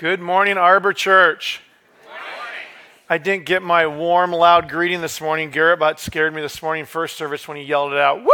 [0.00, 1.60] Good morning, Arbor Church.
[3.10, 5.50] I didn't get my warm, loud greeting this morning.
[5.50, 8.30] Garrett about scared me this morning first service when he yelled it out, woo!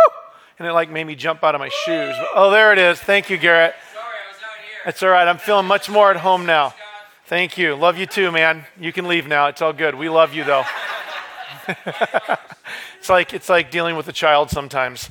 [0.61, 2.15] And it like made me jump out of my shoes.
[2.37, 3.01] Oh, there it is.
[3.01, 3.75] Thank you, Garrett.
[3.93, 4.81] Sorry, I was not here.
[4.85, 5.27] That's all right.
[5.27, 6.73] I'm feeling much more at home now.
[7.25, 7.75] Thank you.
[7.75, 8.65] Love you too, man.
[8.79, 9.49] You can leave now.
[9.49, 9.97] It's all good.
[9.97, 10.63] We love you though.
[13.01, 15.11] it's like it's like dealing with a child sometimes.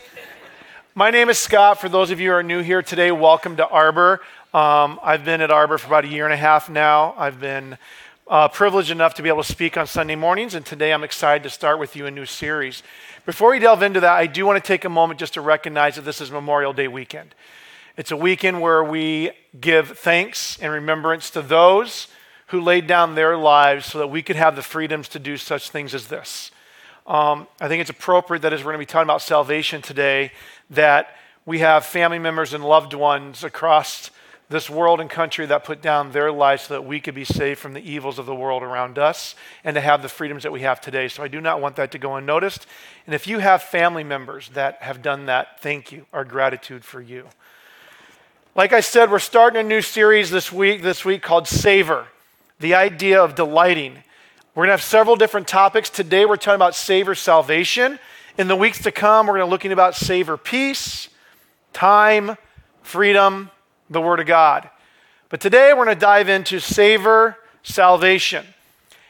[0.98, 1.82] My name is Scott.
[1.82, 4.22] For those of you who are new here today, welcome to Arbor.
[4.56, 7.14] Um, I've been at Arbor for about a year and a half now.
[7.18, 7.78] I've been
[8.26, 11.44] uh, privileged enough to be able to speak on Sunday mornings, and today I'm excited
[11.44, 12.82] to start with you a new series.
[13.26, 15.98] Before we delve into that, I do want to take a moment just to recognize
[15.98, 17.36] that this is Memorial Day weekend.
[17.98, 22.08] It's a weekend where we give thanks and remembrance to those
[22.48, 25.70] who laid down their lives so that we could have the freedoms to do such
[25.70, 26.50] things as this.
[27.06, 30.32] Um, I think it's appropriate that as we're going to be talking about salvation today,
[30.70, 31.10] that
[31.46, 34.12] we have family members and loved ones across
[34.48, 37.60] this world and country that put down their lives so that we could be saved
[37.60, 40.62] from the evils of the world around us and to have the freedoms that we
[40.62, 41.08] have today.
[41.08, 42.68] So I do not want that to go unnoticed.
[43.08, 46.06] And if you have family members that have done that, thank you.
[46.14, 47.28] Our gratitude for you.
[48.56, 52.08] Like I said, we're starting a new series this week, this week called Savor,
[52.60, 54.04] the idea of delighting.
[54.54, 55.90] We're going to have several different topics.
[55.90, 58.00] Today we're talking about savor salvation.
[58.38, 61.10] In the weeks to come, we're going to be looking about savor peace,
[61.74, 62.38] time,
[62.84, 63.50] freedom,
[63.90, 64.70] the Word of God.
[65.30, 68.46] But today we're going to dive into savor salvation.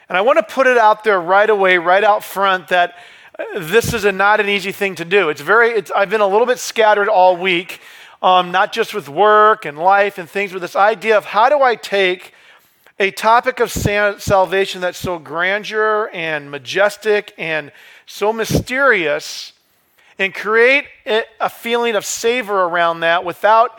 [0.08, 2.96] And I want to put it out there right away, right out front, that
[3.38, 5.28] uh, this is a, not an easy thing to do.
[5.28, 7.80] It's very, it's, I've been a little bit scattered all week,
[8.22, 11.62] um, not just with work and life and things, but this idea of how do
[11.62, 12.32] I take
[12.98, 17.70] a topic of salvation that's so grandeur and majestic and
[18.06, 19.52] so mysterious
[20.18, 23.78] and create a feeling of savor around that without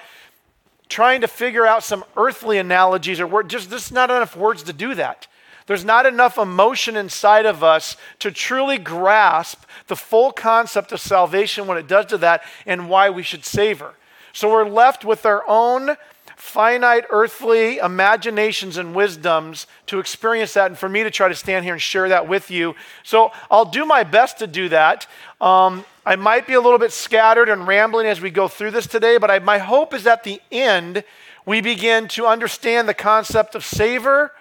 [0.90, 3.50] trying to figure out some earthly analogies or word.
[3.50, 5.28] Just there's not enough words to do that.
[5.68, 11.68] There's not enough emotion inside of us to truly grasp the full concept of salvation
[11.68, 13.94] when it does to that and why we should savor.
[14.32, 15.98] So we're left with our own
[16.38, 21.66] finite earthly imaginations and wisdoms to experience that, and for me to try to stand
[21.66, 22.76] here and share that with you.
[23.04, 25.08] So I'll do my best to do that.
[25.42, 28.88] Um, I might be a little bit scattered and rambling as we go through this
[28.88, 31.04] today, but I, my hope is at the end
[31.46, 34.32] we begin to understand the concept of savor,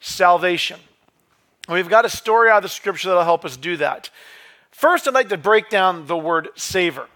[0.00, 0.78] salvation.
[1.66, 4.10] we've got a story out of the scripture that'll help us do that.
[4.70, 7.08] First, I'd like to break down the word savor.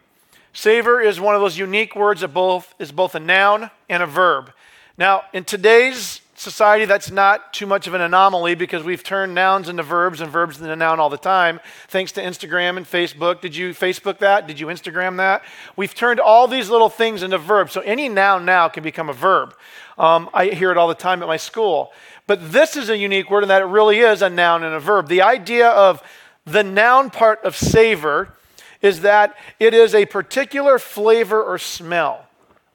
[0.54, 4.06] Savor is one of those unique words that both is both a noun and a
[4.06, 4.52] verb.
[4.96, 9.68] Now, in today's society, that's not too much of an anomaly because we've turned nouns
[9.68, 13.40] into verbs and verbs into noun all the time, thanks to Instagram and Facebook.
[13.40, 14.46] Did you Facebook that?
[14.46, 15.42] Did you Instagram that?
[15.76, 17.72] We've turned all these little things into verbs.
[17.72, 19.54] So any noun now can become a verb.
[19.98, 21.92] Um, I hear it all the time at my school.
[22.26, 24.80] But this is a unique word in that it really is a noun and a
[24.80, 25.08] verb.
[25.08, 26.02] The idea of
[26.44, 28.34] the noun part of savor
[28.80, 32.26] is that it is a particular flavor or smell,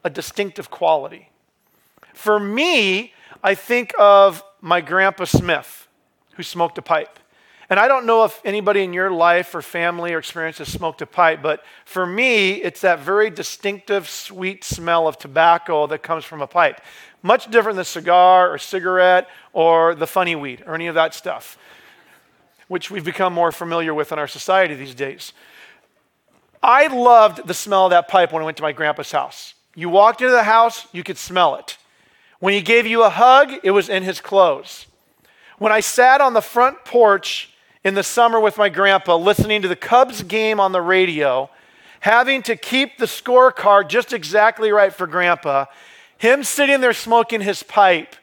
[0.03, 1.29] a distinctive quality.
[2.13, 3.12] For me,
[3.43, 5.89] I think of my grandpa Smith,
[6.35, 7.19] who smoked a pipe.
[7.69, 11.01] And I don't know if anybody in your life or family or experience has smoked
[11.01, 16.23] a pipe, but for me, it's that very distinctive, sweet smell of tobacco that comes
[16.23, 16.79] from a pipe.
[17.21, 21.57] Much different than cigar or cigarette or the funny weed or any of that stuff,
[22.69, 25.33] which we've become more familiar with in our society these days.
[26.61, 29.53] I loved the smell of that pipe when I went to my grandpa's house.
[29.75, 31.77] You walked into the house, you could smell it.
[32.43, 34.87] When he gave you a hug, it was in his clothes.
[35.59, 37.53] When I sat on the front porch
[37.85, 41.49] in the summer with my grandpa listening to the Cubs game on the radio,
[42.01, 45.67] having to keep the scorecard just exactly right for grandpa,
[46.17, 48.13] him sitting there smoking his pipe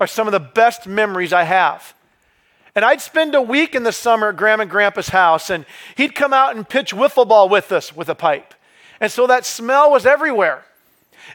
[0.00, 1.94] are some of the best memories I have.
[2.74, 6.16] And I'd spend a week in the summer at Grandma and Grandpa's house, and he'd
[6.16, 8.54] come out and pitch wiffle ball with us with a pipe.
[9.00, 10.64] And so that smell was everywhere.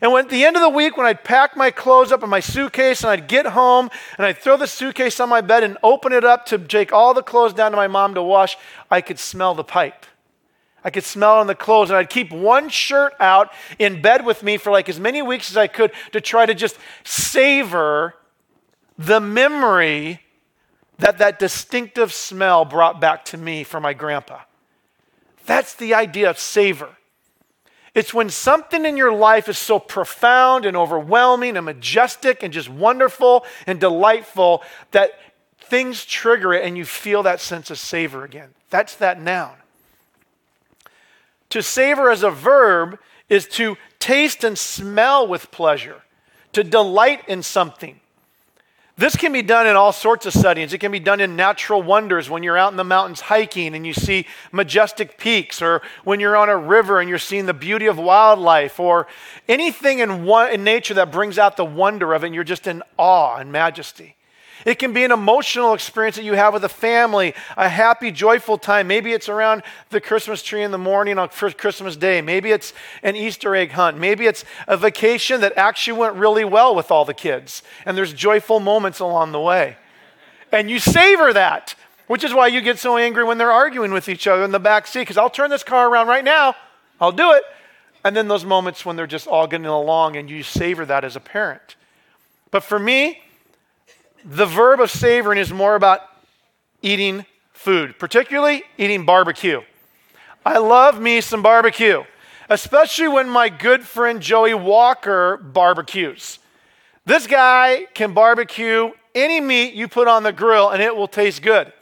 [0.01, 2.29] And when, at the end of the week, when I'd pack my clothes up in
[2.29, 5.77] my suitcase and I'd get home and I'd throw the suitcase on my bed and
[5.81, 8.57] open it up to take all the clothes down to my mom to wash,
[8.91, 10.05] I could smell the pipe.
[10.83, 14.43] I could smell on the clothes, and I'd keep one shirt out in bed with
[14.43, 18.15] me for like as many weeks as I could to try to just savor
[18.97, 20.21] the memory
[20.99, 24.41] that that distinctive smell brought back to me from my grandpa.
[25.45, 26.96] That's the idea of savor.
[27.97, 32.69] It's when something in your life is so profound and overwhelming and majestic and just
[32.69, 34.61] wonderful and delightful
[34.91, 35.19] that
[35.61, 38.49] things trigger it and you feel that sense of savor again.
[38.69, 39.55] That's that noun.
[41.49, 42.99] To savor as a verb
[43.29, 46.03] is to taste and smell with pleasure,
[46.53, 47.99] to delight in something.
[48.99, 50.73] This can be done in all sorts of settings.
[50.73, 53.85] It can be done in natural wonders when you're out in the mountains hiking and
[53.85, 57.85] you see majestic peaks, or when you're on a river and you're seeing the beauty
[57.85, 59.05] of wildlife, or
[59.47, 62.65] anything in, one, in nature that brings out the wonder of it and you're just
[62.65, 64.15] in awe and majesty.
[64.67, 68.57] It can be an emotional experience that you have with a family, a happy, joyful
[68.57, 68.85] time.
[68.87, 72.21] Maybe it's around the Christmas tree in the morning on Christmas Day.
[72.21, 73.97] Maybe it's an Easter egg hunt.
[73.97, 78.11] Maybe it's a vacation that actually went really well with all the kids, and there's
[78.11, 79.77] joyful moments along the way.
[80.51, 81.75] And you savor that,
[82.07, 84.59] which is why you get so angry when they're arguing with each other in the
[84.59, 86.55] back seat, because I'll turn this car around right now.
[86.99, 87.43] I'll do it.
[88.03, 91.15] And then those moments when they're just all getting along and you savor that as
[91.15, 91.77] a parent.
[92.51, 93.21] But for me,
[94.23, 96.01] the verb of savoring is more about
[96.81, 99.61] eating food, particularly eating barbecue.
[100.45, 102.03] I love me some barbecue,
[102.49, 106.39] especially when my good friend Joey Walker barbecues.
[107.05, 111.41] This guy can barbecue any meat you put on the grill and it will taste
[111.41, 111.73] good.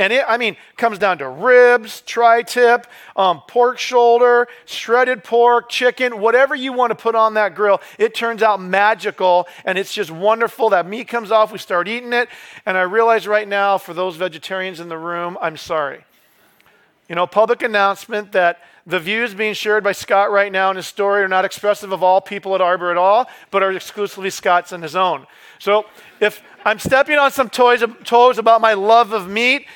[0.00, 2.86] And it, I mean, comes down to ribs, tri tip,
[3.16, 7.82] um, pork shoulder, shredded pork, chicken, whatever you want to put on that grill.
[7.98, 10.70] It turns out magical and it's just wonderful.
[10.70, 12.30] That meat comes off, we start eating it.
[12.64, 16.02] And I realize right now, for those vegetarians in the room, I'm sorry.
[17.06, 20.86] You know, public announcement that the views being shared by Scott right now in his
[20.86, 24.72] story are not expressive of all people at Arbor at all, but are exclusively Scott's
[24.72, 25.26] and his own.
[25.58, 25.84] So
[26.20, 29.66] if I'm stepping on some toes, toes about my love of meat,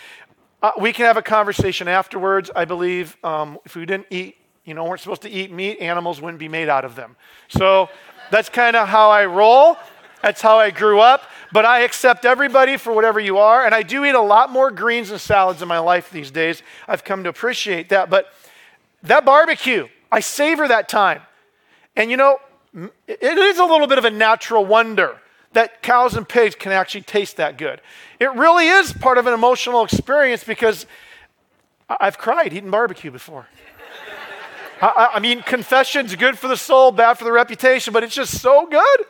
[0.64, 2.50] uh, we can have a conversation afterwards.
[2.56, 6.22] I believe um, if we didn't eat, you know, weren't supposed to eat meat, animals
[6.22, 7.16] wouldn't be made out of them.
[7.48, 7.90] So
[8.30, 9.76] that's kind of how I roll.
[10.22, 11.24] That's how I grew up.
[11.52, 13.66] But I accept everybody for whatever you are.
[13.66, 16.62] And I do eat a lot more greens and salads in my life these days.
[16.88, 18.08] I've come to appreciate that.
[18.08, 18.32] But
[19.02, 21.20] that barbecue, I savor that time.
[21.94, 22.38] And you know,
[23.06, 25.20] it is a little bit of a natural wonder
[25.54, 27.80] that cows and pigs can actually taste that good.
[28.20, 30.86] It really is part of an emotional experience because
[31.88, 33.46] I've cried eating barbecue before.
[34.80, 38.40] I, I, mean, confession's good for the soul, bad for the reputation, but it's just
[38.40, 39.00] so good.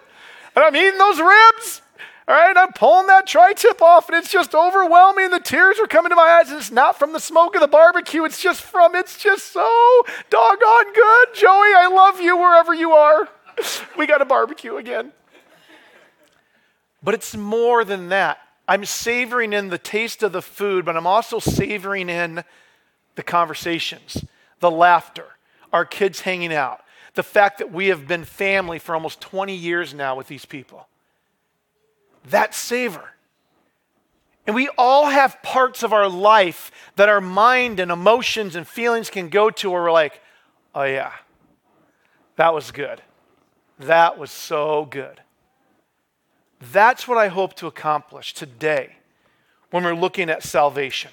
[0.55, 1.83] And I'm eating those ribs.
[2.27, 5.31] All right, I'm pulling that tri tip off, and it's just overwhelming.
[5.31, 6.49] The tears are coming to my eyes.
[6.49, 10.03] And it's not from the smoke of the barbecue, it's just from, it's just so
[10.31, 11.29] doggone good.
[11.35, 13.29] Joey, I love you wherever you are.
[13.97, 15.13] We got a barbecue again.
[17.05, 18.39] But it's more than that.
[18.67, 22.43] I'm savoring in the taste of the food, but I'm also savoring in
[23.15, 24.25] the conversations,
[24.61, 25.27] the laughter,
[25.71, 26.81] our kids hanging out,
[27.13, 30.89] the fact that we have been family for almost 20 years now with these people.
[32.31, 33.11] That savor.
[34.47, 39.11] And we all have parts of our life that our mind and emotions and feelings
[39.11, 40.21] can go to where we're like,
[40.75, 41.13] oh, yeah,
[42.37, 43.03] that was good.
[43.79, 45.21] That was so good.
[46.61, 48.97] That's what I hope to accomplish today
[49.71, 51.11] when we're looking at salvation.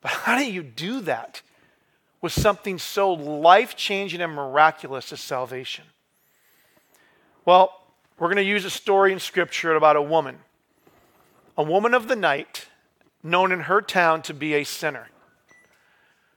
[0.00, 1.42] But how do you do that
[2.20, 5.84] with something so life changing and miraculous as salvation?
[7.44, 7.72] Well,
[8.18, 10.38] we're going to use a story in Scripture about a woman,
[11.56, 12.66] a woman of the night,
[13.22, 15.08] known in her town to be a sinner,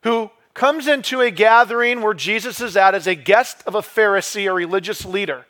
[0.03, 4.49] who comes into a gathering where Jesus is at as a guest of a Pharisee,
[4.49, 5.45] a religious leader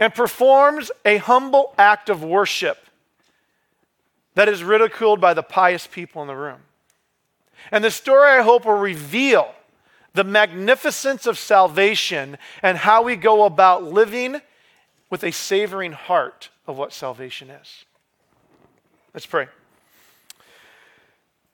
[0.00, 2.78] and performs a humble act of worship
[4.34, 6.60] that is ridiculed by the pious people in the room.
[7.70, 9.54] And the story, I hope, will reveal
[10.14, 14.40] the magnificence of salvation and how we go about living
[15.10, 17.84] with a savoring heart of what salvation is.
[19.12, 19.48] Let's pray.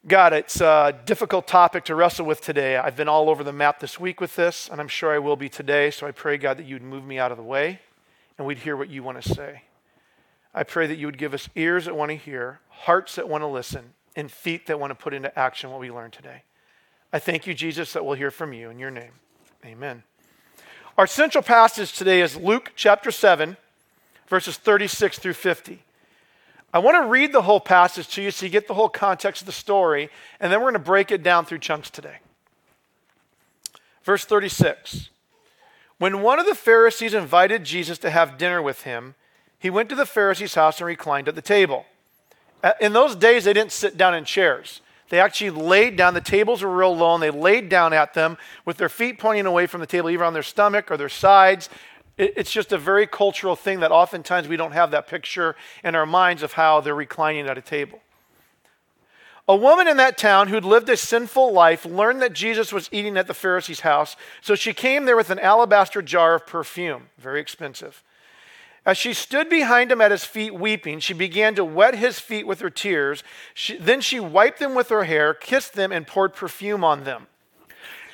[0.07, 2.77] God, it's a difficult topic to wrestle with today.
[2.77, 5.35] I've been all over the map this week with this, and I'm sure I will
[5.35, 5.91] be today.
[5.91, 7.81] So I pray, God, that you'd move me out of the way
[8.39, 9.63] and we'd hear what you want to say.
[10.55, 13.43] I pray that you would give us ears that want to hear, hearts that want
[13.43, 16.43] to listen, and feet that want to put into action what we learned today.
[17.13, 19.13] I thank you, Jesus, that we'll hear from you in your name.
[19.65, 20.03] Amen.
[20.99, 23.57] Our central passage today is Luke chapter 7,
[24.29, 25.83] verses 36 through 50.
[26.73, 29.43] I want to read the whole passage to you so you get the whole context
[29.43, 30.09] of the story,
[30.41, 32.17] and then we're going to break it down through chunks today.
[34.05, 35.11] Verse 36
[35.99, 39.15] when one of the Pharisees invited Jesus to have dinner with him,
[39.59, 41.87] he went to the Pharisee's house and reclined at the table.
[42.81, 44.81] In those days, they didn't sit down in chairs.
[45.09, 46.15] They actually laid down.
[46.15, 49.47] The tables were real low, and they laid down at them with their feet pointing
[49.47, 51.69] away from the table, either on their stomach or their sides.
[52.19, 56.07] It's just a very cultural thing that oftentimes we don't have that picture in our
[56.07, 58.01] minds of how they're reclining at a table.
[59.49, 63.17] A woman in that town who'd lived a sinful life learned that Jesus was eating
[63.17, 67.41] at the Pharisee's house, so she came there with an alabaster jar of perfume, very
[67.41, 68.03] expensive.
[68.85, 72.47] As she stood behind him at his feet weeping, she began to wet his feet
[72.47, 73.23] with her tears.
[73.55, 77.29] She, then she wiped them with her hair, kissed them, and poured perfume on them.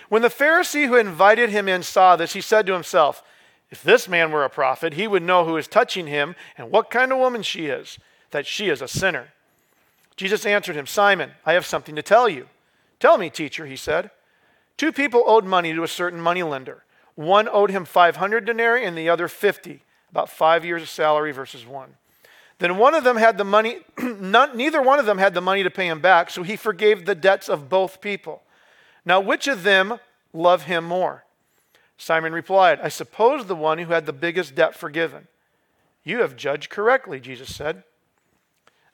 [0.08, 3.22] When the Pharisee who invited him in saw this, he said to himself,
[3.70, 6.90] If this man were a prophet, he would know who is touching him and what
[6.90, 7.98] kind of woman she is,
[8.30, 9.28] that she is a sinner.
[10.16, 12.48] Jesus answered him, Simon, I have something to tell you.
[13.00, 14.10] Tell me, teacher, he said.
[14.76, 16.84] Two people owed money to a certain moneylender.
[17.14, 21.66] One owed him 500 denarii and the other 50 about five years of salary versus
[21.66, 21.94] one.
[22.58, 25.62] Then one of them had the money, none, neither one of them had the money
[25.62, 28.42] to pay him back, so he forgave the debts of both people.
[29.04, 29.98] Now, which of them
[30.32, 31.24] love him more?
[31.96, 35.28] Simon replied, I suppose the one who had the biggest debt forgiven.
[36.04, 37.84] You have judged correctly, Jesus said.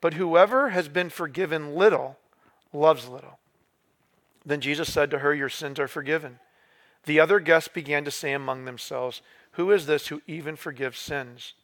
[0.00, 2.16] But whoever has been forgiven little
[2.72, 3.38] loves little.
[4.44, 6.38] Then Jesus said to her, Your sins are forgiven.
[7.04, 11.54] The other guests began to say among themselves, Who is this who even forgives sins?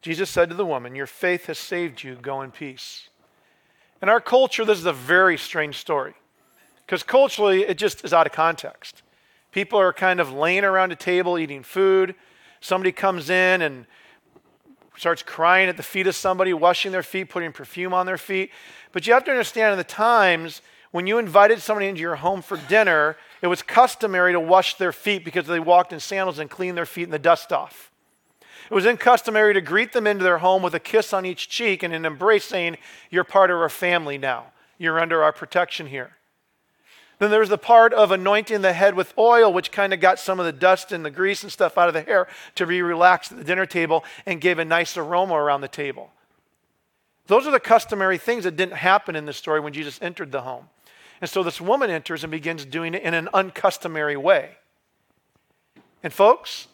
[0.00, 2.14] Jesus said to the woman, Your faith has saved you.
[2.14, 3.08] Go in peace.
[4.00, 6.14] In our culture, this is a very strange story
[6.86, 9.02] because culturally, it just is out of context.
[9.52, 12.14] People are kind of laying around a table eating food.
[12.60, 13.86] Somebody comes in and
[14.98, 18.50] starts crying at the feet of somebody, washing their feet, putting perfume on their feet.
[18.92, 22.42] But you have to understand, in the times when you invited somebody into your home
[22.42, 26.50] for dinner, it was customary to wash their feet because they walked in sandals and
[26.50, 27.90] cleaned their feet and the dust off.
[28.70, 31.48] It was then customary to greet them into their home with a kiss on each
[31.48, 32.76] cheek and an embrace saying,
[33.10, 34.46] You're part of our family now.
[34.78, 36.17] You're under our protection here.
[37.18, 40.18] Then there was the part of anointing the head with oil, which kind of got
[40.18, 42.80] some of the dust and the grease and stuff out of the hair to be
[42.80, 46.12] relaxed at the dinner table and gave a nice aroma around the table.
[47.26, 50.42] Those are the customary things that didn't happen in this story when Jesus entered the
[50.42, 50.68] home.
[51.20, 54.52] And so this woman enters and begins doing it in an uncustomary way.
[56.02, 56.68] And folks,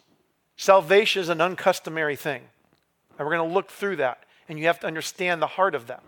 [0.57, 2.43] salvation is an uncustomary thing.
[3.19, 4.25] And we're going to look through that.
[4.49, 6.03] And you have to understand the heart of that.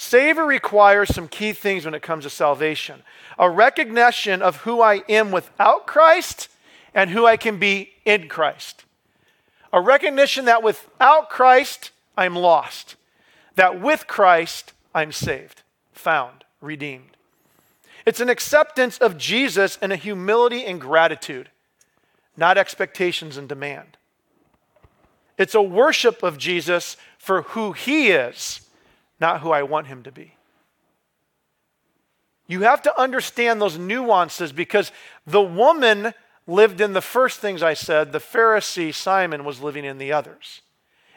[0.00, 3.02] Savor requires some key things when it comes to salvation
[3.36, 6.48] a recognition of who I am without Christ
[6.94, 8.84] and who I can be in Christ.
[9.72, 12.94] A recognition that without Christ, I'm lost,
[13.56, 15.62] that with Christ, I'm saved,
[15.92, 17.16] found, redeemed.
[18.06, 21.50] It's an acceptance of Jesus and a humility and gratitude,
[22.36, 23.96] not expectations and demand.
[25.36, 28.60] It's a worship of Jesus for who he is
[29.20, 30.34] not who I want him to be.
[32.46, 34.90] You have to understand those nuances because
[35.26, 36.14] the woman
[36.46, 40.62] lived in the first things I said, the Pharisee Simon was living in the others.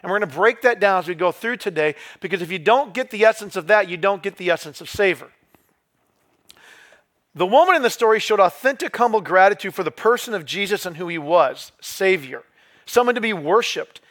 [0.04, 2.60] And we're going to break that down as we go through today because if you
[2.60, 5.30] don't get the essence of that, you don't get the essence of savor.
[7.34, 10.98] The woman in the story showed authentic, humble gratitude for the person of Jesus and
[10.98, 12.44] who he was Savior,
[12.86, 14.02] someone to be worshiped,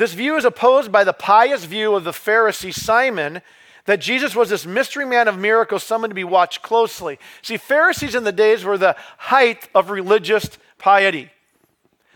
[0.00, 3.42] this view is opposed by the pious view of the Pharisee Simon
[3.84, 7.18] that Jesus was this mystery man of miracles, someone to be watched closely.
[7.42, 11.30] See, Pharisees in the days were the height of religious piety.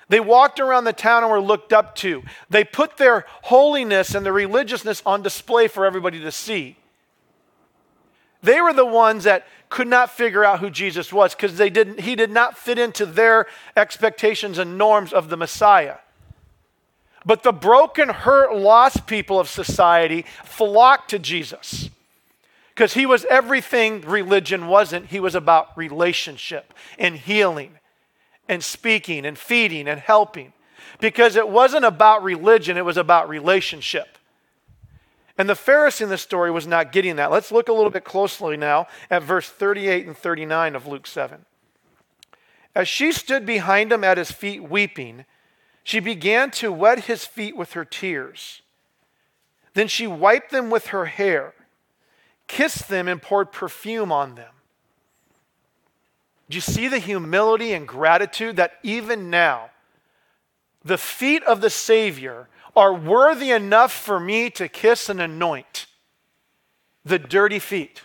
[0.09, 2.23] They walked around the town and were looked up to.
[2.49, 6.79] They put their holiness and their religiousness on display for everybody to see.
[8.43, 12.01] They were the ones that could not figure out who Jesus was because they didn't
[12.01, 13.45] he did not fit into their
[13.77, 15.97] expectations and norms of the Messiah.
[17.27, 21.89] But the broken, hurt, lost people of society flocked to Jesus
[22.75, 25.07] because he was everything religion wasn't.
[25.07, 27.79] He was about relationship and healing
[28.49, 30.53] and speaking and feeding and helping
[31.01, 34.19] because it wasn't about religion, it was about relationship.
[35.37, 37.31] And the Pharisee in the story was not getting that.
[37.31, 41.45] Let's look a little bit closely now at verse 38 and 39 of Luke 7.
[42.75, 45.25] As she stood behind him at his feet weeping,
[45.85, 48.63] she began to wet his feet with her tears.
[49.75, 51.53] Then she wiped them with her hair,
[52.49, 54.53] kissed them, and poured perfume on them.
[56.49, 59.71] Do you see the humility and gratitude that even now,
[60.83, 65.87] the feet of the Savior are worthy enough for me to kiss and anoint
[67.05, 68.03] the dirty feet?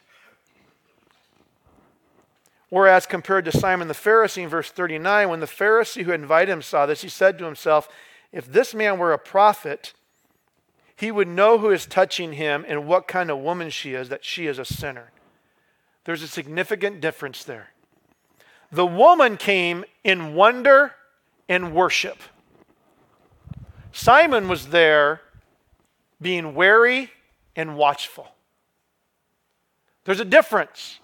[2.70, 6.62] Whereas compared to Simon the Pharisee in verse 39, when the Pharisee who invited him
[6.62, 7.90] saw this, he said to himself,
[8.32, 9.94] If this man were a prophet,
[10.96, 14.24] he would know who is touching him and what kind of woman she is, that
[14.24, 15.12] she is a sinner.
[16.04, 17.70] There's a significant difference there.
[18.72, 20.94] The woman came in wonder
[21.48, 22.18] and worship.
[23.92, 25.22] Simon was there
[26.22, 27.12] being wary
[27.56, 28.28] and watchful.
[30.06, 30.99] There's a difference.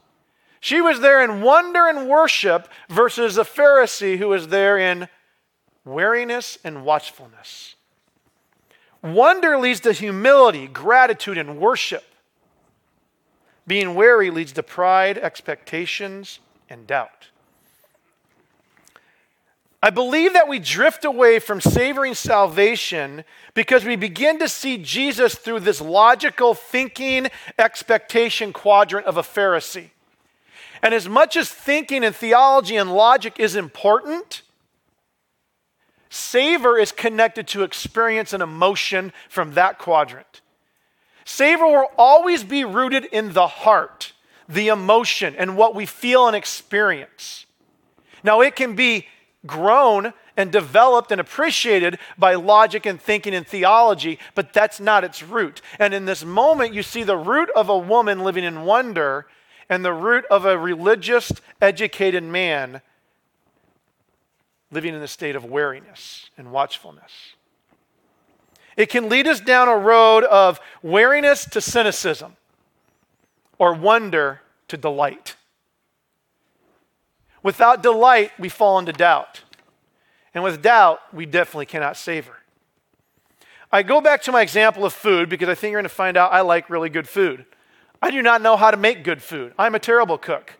[0.65, 5.07] She was there in wonder and worship versus a Pharisee who was there in
[5.85, 7.75] wariness and watchfulness.
[9.03, 12.03] Wonder leads to humility, gratitude, and worship.
[13.67, 17.27] Being wary leads to pride, expectations, and doubt.
[19.83, 25.35] I believe that we drift away from savoring salvation because we begin to see Jesus
[25.35, 27.27] through this logical thinking
[27.59, 29.91] expectation quadrant of a Pharisee.
[30.85, 34.43] And as much as thinking and theology and logic is important,
[36.11, 40.41] savor is connected to experience and emotion from that quadrant.
[41.25, 44.13] Savor will always be rooted in the heart,
[44.47, 47.47] the emotion, and what we feel and experience.
[48.23, 49.07] Now, it can be
[49.47, 55.23] grown and developed and appreciated by logic and thinking and theology, but that's not its
[55.23, 55.63] root.
[55.79, 59.25] And in this moment, you see the root of a woman living in wonder
[59.69, 61.31] and the root of a religious,
[61.61, 62.81] educated man
[64.71, 67.11] living in a state of wariness and watchfulness.
[68.77, 72.35] It can lead us down a road of wariness to cynicism
[73.57, 75.35] or wonder to delight.
[77.41, 79.43] Without delight, we fall into doubt.
[80.33, 82.37] And with doubt, we definitely cannot savor.
[83.71, 86.17] I go back to my example of food because I think you're going to find
[86.17, 87.45] out I like really good food.
[88.05, 89.55] I do not know how to make good food.
[89.57, 90.53] I'm a terrible cook.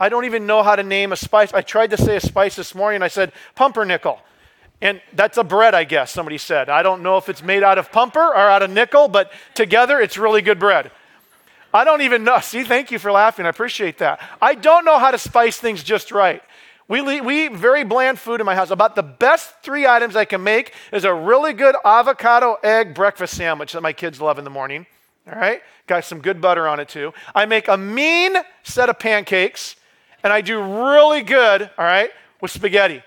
[0.00, 1.54] I don't even know how to name a spice.
[1.54, 3.02] I tried to say a spice this morning.
[3.02, 4.18] I said pumpernickel.
[4.80, 6.68] And that's a bread, I guess, somebody said.
[6.68, 10.00] I don't know if it's made out of pumper or out of nickel, but together
[10.00, 10.90] it's really good bread.
[11.72, 12.40] I don't even know.
[12.42, 13.46] See, thank you for laughing.
[13.46, 14.20] I appreciate that.
[14.42, 16.42] I don't know how to spice things just right.
[16.88, 18.70] We, we eat very bland food in my house.
[18.70, 23.36] About the best three items I can make is a really good avocado egg breakfast
[23.36, 24.86] sandwich that my kids love in the morning.
[25.28, 25.60] All right?
[25.86, 27.12] Got some good butter on it too.
[27.34, 29.76] I make a mean set of pancakes,
[30.22, 32.10] and I do really good, all right,
[32.40, 33.02] with spaghetti.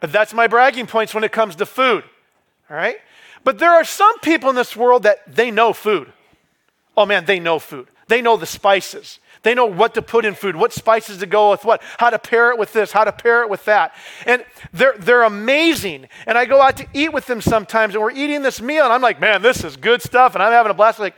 [0.00, 2.04] That's my bragging points when it comes to food.
[2.70, 2.96] All right?
[3.44, 6.12] But there are some people in this world that they know food.
[6.96, 7.88] Oh man, they know food.
[8.08, 9.20] They know the spices.
[9.42, 12.18] They know what to put in food, what spices to go with what, how to
[12.18, 13.94] pair it with this, how to pair it with that.
[14.26, 16.08] And they're, they're amazing.
[16.26, 18.92] And I go out to eat with them sometimes, and we're eating this meal, and
[18.92, 20.34] I'm like, man, this is good stuff.
[20.34, 20.98] And I'm having a blast.
[20.98, 21.16] I'm like,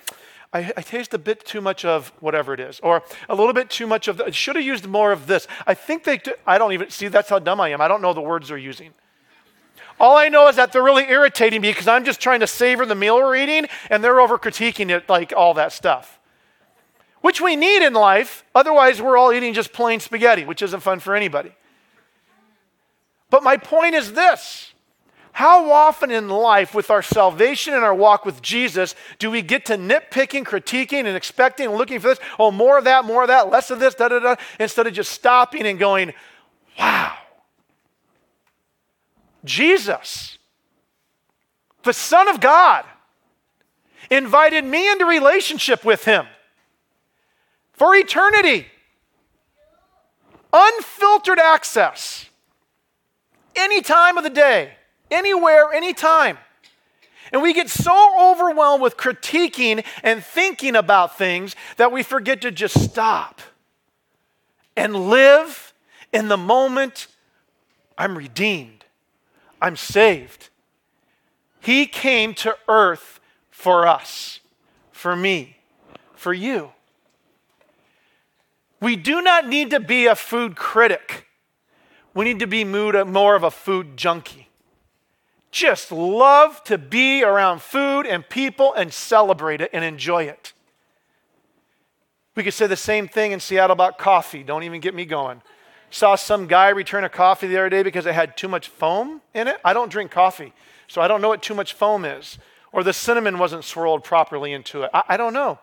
[0.52, 3.70] I, I, taste a bit too much of whatever it is, or a little bit
[3.70, 4.18] too much of.
[4.18, 5.48] The, should have used more of this.
[5.66, 6.20] I think they.
[6.46, 7.08] I don't even see.
[7.08, 7.80] That's how dumb I am.
[7.80, 8.92] I don't know the words they're using.
[9.98, 12.84] All I know is that they're really irritating me because I'm just trying to savor
[12.84, 16.18] the meal we're eating, and they're over critiquing it like all that stuff,
[17.22, 18.44] which we need in life.
[18.54, 21.52] Otherwise, we're all eating just plain spaghetti, which isn't fun for anybody.
[23.30, 24.72] But my point is this
[25.32, 29.64] how often in life, with our salvation and our walk with Jesus, do we get
[29.66, 32.18] to nitpicking, critiquing, and expecting and looking for this?
[32.38, 34.92] Oh, more of that, more of that, less of this, da da da, instead of
[34.92, 36.12] just stopping and going,
[36.78, 37.16] wow.
[39.42, 40.36] Jesus,
[41.82, 42.84] the Son of God,
[44.10, 46.26] invited me into relationship with Him
[47.82, 48.64] for eternity.
[50.52, 52.26] Unfiltered access,
[53.56, 54.74] any time of the day
[55.10, 56.38] anywhere, anytime.
[57.32, 62.52] And we get so overwhelmed with critiquing and thinking about things that we forget to
[62.52, 63.40] just stop
[64.76, 65.74] and live
[66.12, 67.08] in the moment
[67.98, 68.84] I'm redeemed,
[69.60, 70.50] I'm saved.
[71.58, 73.18] He came to earth
[73.50, 74.38] for us,
[74.92, 75.56] for me,
[76.14, 76.70] for you.
[78.82, 81.26] We do not need to be a food critic.
[82.12, 84.50] We need to be more of a food junkie
[85.52, 90.54] just love to be around food and people and celebrate it and enjoy it.
[92.34, 94.42] We could say the same thing in Seattle about coffee.
[94.42, 95.42] Don't even get me going.
[95.90, 99.20] Saw some guy return a coffee the other day because it had too much foam
[99.34, 99.58] in it.
[99.62, 100.54] I don't drink coffee,
[100.88, 102.38] so I don't know what too much foam is.
[102.72, 104.90] Or the cinnamon wasn't swirled properly into it.
[104.94, 105.58] I, I don't know.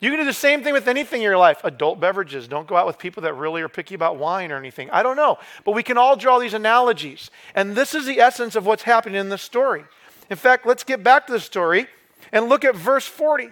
[0.00, 1.60] You can do the same thing with anything in your life.
[1.62, 2.48] Adult beverages.
[2.48, 4.88] Don't go out with people that really are picky about wine or anything.
[4.90, 5.38] I don't know.
[5.64, 7.30] But we can all draw these analogies.
[7.54, 9.84] And this is the essence of what's happening in this story.
[10.30, 11.86] In fact, let's get back to the story
[12.32, 13.50] and look at verse 40.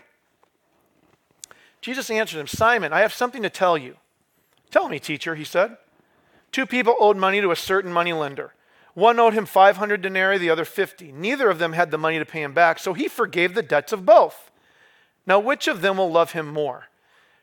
[1.83, 3.97] Jesus answered him, Simon, I have something to tell you.
[4.71, 5.77] Tell me, teacher, he said.
[6.51, 8.55] Two people owed money to a certain money lender.
[8.95, 11.13] One owed him 500 denarii, the other 50.
[11.13, 13.93] Neither of them had the money to pay him back, so he forgave the debts
[13.93, 14.51] of both.
[15.29, 16.89] Now, which of them will love him more?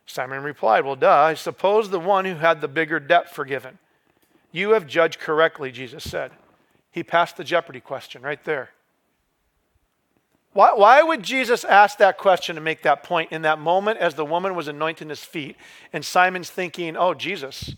[0.07, 3.77] Simon replied, Well, duh, I suppose the one who had the bigger debt forgiven.
[4.51, 6.31] You have judged correctly, Jesus said.
[6.91, 8.71] He passed the jeopardy question right there.
[10.53, 14.15] Why, why would Jesus ask that question and make that point in that moment as
[14.15, 15.55] the woman was anointing his feet?
[15.93, 17.75] And Simon's thinking, Oh, Jesus,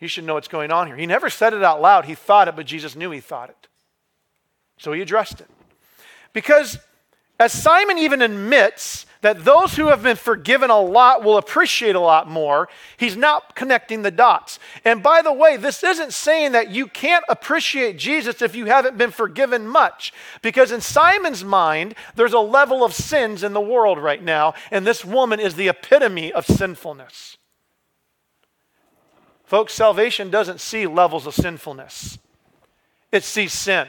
[0.00, 0.96] you should know what's going on here.
[0.96, 2.04] He never said it out loud.
[2.04, 3.68] He thought it, but Jesus knew he thought it.
[4.76, 5.48] So he addressed it.
[6.34, 6.78] Because
[7.38, 12.00] as Simon even admits that those who have been forgiven a lot will appreciate a
[12.00, 14.58] lot more, he's not connecting the dots.
[14.84, 18.98] And by the way, this isn't saying that you can't appreciate Jesus if you haven't
[18.98, 20.12] been forgiven much.
[20.42, 24.86] Because in Simon's mind, there's a level of sins in the world right now, and
[24.86, 27.38] this woman is the epitome of sinfulness.
[29.46, 32.18] Folks, salvation doesn't see levels of sinfulness,
[33.10, 33.88] it sees sin.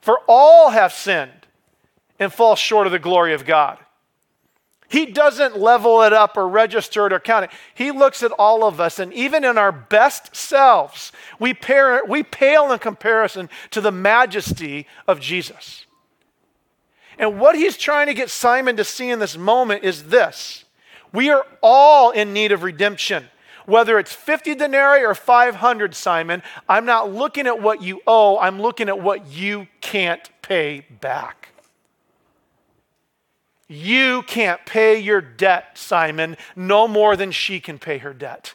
[0.00, 1.46] For all have sinned
[2.18, 3.78] and fall short of the glory of God.
[4.90, 7.50] He doesn't level it up or register it or count it.
[7.72, 11.56] He looks at all of us, and even in our best selves, we,
[12.08, 15.86] we pale in comparison to the majesty of Jesus.
[17.20, 20.64] And what he's trying to get Simon to see in this moment is this
[21.12, 23.26] we are all in need of redemption.
[23.66, 28.60] Whether it's 50 denarii or 500, Simon, I'm not looking at what you owe, I'm
[28.60, 31.39] looking at what you can't pay back.
[33.72, 38.54] You can't pay your debt, Simon, no more than she can pay her debt.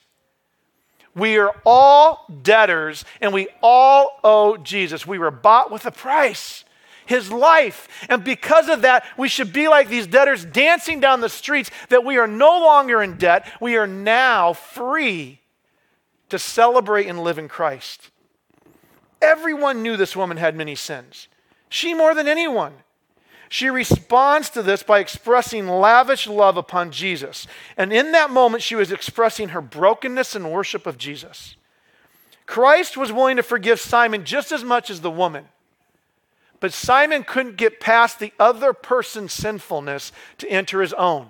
[1.15, 5.07] We are all debtors and we all owe Jesus.
[5.07, 6.65] We were bought with a price
[7.05, 7.87] his life.
[8.09, 12.03] And because of that, we should be like these debtors dancing down the streets that
[12.03, 13.49] we are no longer in debt.
[13.61, 15.39] We are now free
[16.27, 18.11] to celebrate and live in Christ.
[19.21, 21.29] Everyone knew this woman had many sins,
[21.69, 22.73] she more than anyone.
[23.49, 27.47] She responds to this by expressing lavish love upon Jesus.
[27.77, 31.55] And in that moment, she was expressing her brokenness and worship of Jesus.
[32.45, 35.45] Christ was willing to forgive Simon just as much as the woman.
[36.59, 41.29] But Simon couldn't get past the other person's sinfulness to enter his own.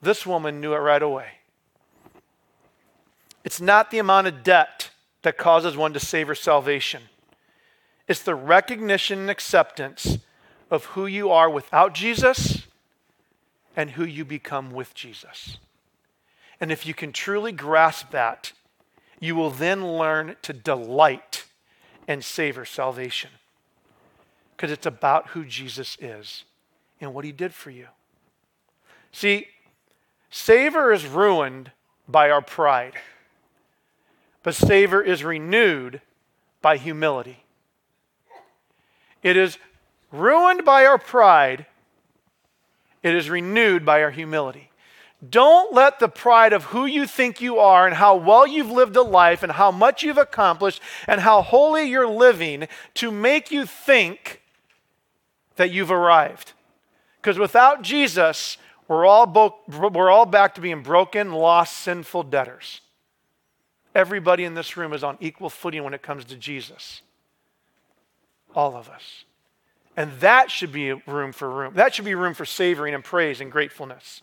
[0.00, 1.26] This woman knew it right away.
[3.44, 4.90] It's not the amount of debt
[5.22, 7.02] that causes one to savor salvation,
[8.08, 10.18] it's the recognition and acceptance
[10.72, 12.66] of who you are without Jesus
[13.76, 15.58] and who you become with Jesus.
[16.58, 18.52] And if you can truly grasp that,
[19.20, 21.44] you will then learn to delight
[22.08, 23.28] and savor salvation
[24.56, 26.44] because it's about who Jesus is
[27.02, 27.88] and what he did for you.
[29.12, 29.48] See,
[30.30, 31.70] savor is ruined
[32.08, 32.94] by our pride,
[34.42, 36.00] but savor is renewed
[36.62, 37.44] by humility.
[39.22, 39.58] It is
[40.12, 41.66] ruined by our pride,
[43.02, 44.70] it is renewed by our humility.
[45.28, 48.96] Don't let the pride of who you think you are and how well you've lived
[48.96, 53.64] a life and how much you've accomplished and how holy you're living to make you
[53.64, 54.42] think
[55.56, 56.52] that you've arrived.
[57.20, 62.80] Because without Jesus, we're all, bo- we're all back to being broken, lost, sinful debtors.
[63.94, 67.02] Everybody in this room is on equal footing when it comes to Jesus.
[68.56, 69.24] All of us.
[69.96, 71.74] And that should be room for room.
[71.74, 74.22] That should be room for savoring and praise and gratefulness.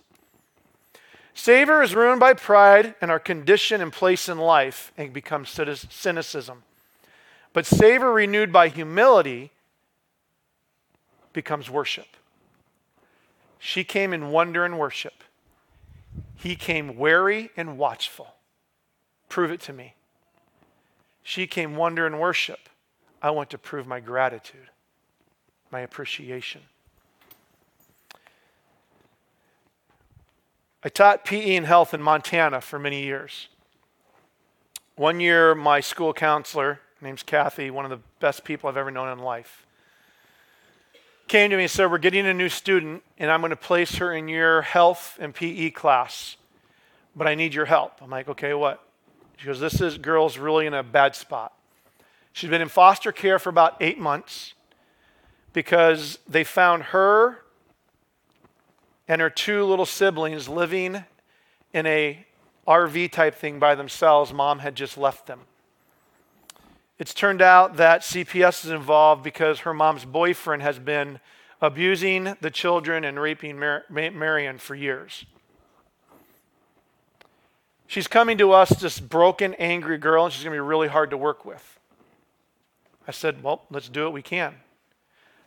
[1.34, 6.64] Savor is ruined by pride and our condition and place in life and becomes cynicism.
[7.54, 9.52] But savor renewed by humility
[11.32, 12.08] becomes worship.
[13.60, 15.24] She came in wonder and worship.
[16.36, 18.36] He came wary and watchful.
[19.30, 19.94] Prove it to me.
[21.22, 22.70] She came wonder and worship.
[23.22, 24.70] I want to prove my gratitude,
[25.72, 26.62] my appreciation.
[30.84, 33.50] I taught PE and health in Montana for many years.
[34.96, 39.10] One year, my school counselor, name's Kathy, one of the best people I've ever known
[39.10, 39.66] in life,
[41.28, 43.96] came to me and said, We're getting a new student, and I'm going to place
[43.96, 46.38] her in your health and PE class,
[47.16, 48.02] but I need your help.
[48.02, 48.84] I'm like, Okay, what?
[49.38, 51.54] She goes, This is girl's really in a bad spot.
[52.32, 54.54] She's been in foster care for about eight months
[55.54, 57.40] because they found her
[59.08, 61.04] and her two little siblings living
[61.74, 62.26] in a
[62.68, 64.32] RV type thing by themselves.
[64.32, 65.42] Mom had just left them.
[67.00, 71.20] It's turned out that CPS is involved because her mom's boyfriend has been
[71.62, 75.26] abusing the children and raping Mar- Marion for years.
[77.88, 81.10] She's coming to us, this broken, angry girl, and she's going to be really hard
[81.10, 81.80] to work with.
[83.08, 84.56] I said, Well, let's do what we can.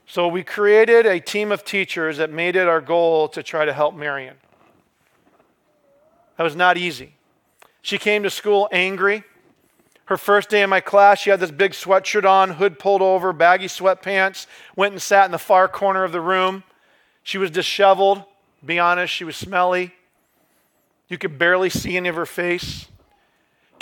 [0.07, 3.73] So we created a team of teachers that made it our goal to try to
[3.73, 4.37] help Marion.
[6.37, 7.15] That was not easy.
[7.83, 9.25] She came to school angry.
[10.07, 13.33] Her first day in my class, she had this big sweatshirt on, hood pulled over,
[13.33, 16.65] baggy sweatpants, went and sat in the far corner of the room.
[17.23, 18.25] She was disheveled.
[18.65, 19.95] Be honest, she was smelly.
[21.09, 22.87] You could barely see any of her face.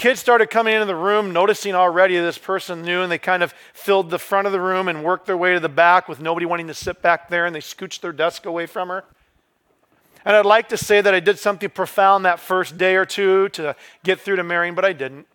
[0.01, 3.53] Kids started coming into the room, noticing already this person knew, and they kind of
[3.75, 6.47] filled the front of the room and worked their way to the back with nobody
[6.47, 9.05] wanting to sit back there, and they scooched their desk away from her.
[10.25, 13.51] And I'd like to say that I did something profound that first day or two
[13.51, 15.27] to get through to Marion, but I didn't.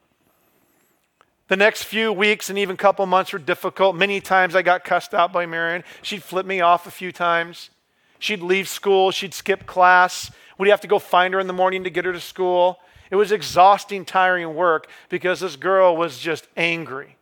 [1.47, 3.95] The next few weeks and even couple months were difficult.
[3.95, 5.83] Many times I got cussed out by Marion.
[6.01, 7.69] She'd flip me off a few times.
[8.17, 9.11] She'd leave school.
[9.11, 10.31] She'd skip class.
[10.57, 12.79] We'd have to go find her in the morning to get her to school.
[13.09, 17.17] It was exhausting, tiring work because this girl was just angry,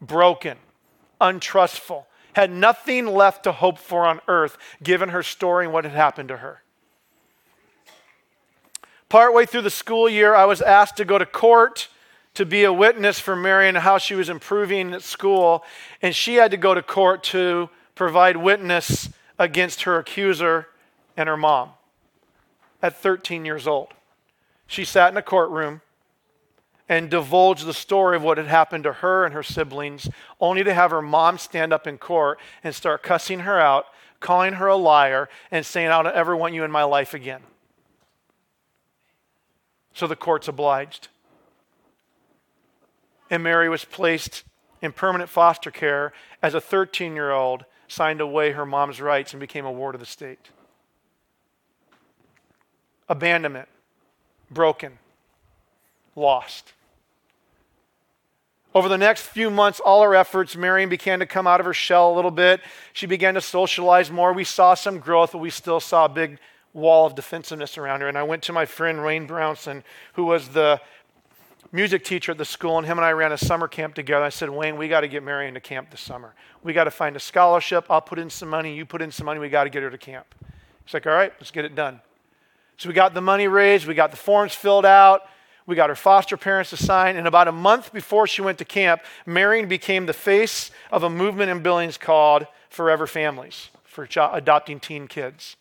[0.00, 0.58] broken,
[1.20, 5.94] untrustful, had nothing left to hope for on earth given her story and what had
[5.94, 6.62] happened to her.
[9.08, 11.88] Partway through the school year, I was asked to go to court
[12.34, 15.64] to be a witness for Marion how she was improving at school,
[16.02, 20.66] and she had to go to court to provide witness against her accuser
[21.16, 21.70] and her mom
[22.82, 23.94] at 13 years old.
[24.66, 25.80] She sat in a courtroom
[26.88, 30.08] and divulged the story of what had happened to her and her siblings,
[30.40, 33.86] only to have her mom stand up in court and start cussing her out,
[34.20, 37.40] calling her a liar, and saying, I don't ever want you in my life again.
[39.94, 41.08] So the court's obliged.
[43.30, 44.44] And Mary was placed
[44.80, 49.40] in permanent foster care as a 13 year old, signed away her mom's rights, and
[49.40, 50.50] became a ward of the state.
[53.08, 53.68] Abandonment
[54.50, 54.98] broken,
[56.14, 56.72] lost.
[58.74, 61.72] Over the next few months, all our efforts, Marion began to come out of her
[61.72, 62.60] shell a little bit.
[62.92, 64.34] She began to socialize more.
[64.34, 66.38] We saw some growth, but we still saw a big
[66.74, 68.08] wall of defensiveness around her.
[68.08, 69.82] And I went to my friend Wayne Brownson,
[70.12, 70.78] who was the
[71.72, 74.24] music teacher at the school, and him and I ran a summer camp together.
[74.24, 76.34] I said, Wayne, we got to get Marion to camp this summer.
[76.62, 77.86] We got to find a scholarship.
[77.88, 78.76] I'll put in some money.
[78.76, 79.40] You put in some money.
[79.40, 80.26] We got to get her to camp.
[80.84, 82.02] He's like, all right, let's get it done.
[82.78, 85.22] So we got the money raised, we got the forms filled out,
[85.66, 88.64] we got her foster parents to sign, and about a month before she went to
[88.64, 94.78] camp, Marion became the face of a movement in Billings called Forever Families for adopting
[94.78, 95.56] teen kids.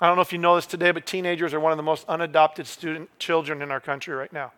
[0.00, 2.06] I don't know if you know this today, but teenagers are one of the most
[2.06, 4.52] unadopted student children in our country right now.